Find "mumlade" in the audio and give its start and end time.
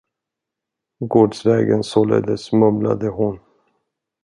2.53-3.07